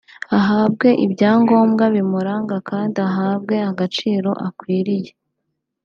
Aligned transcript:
ahabwe 0.37 0.89
ibyangombwa 1.05 1.83
bimuranga 1.95 2.55
kandi 2.69 2.97
ahabwe 3.09 3.55
agaciro 3.71 4.29
akwiriye 4.47 5.11